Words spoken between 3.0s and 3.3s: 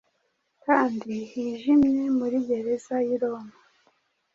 y’i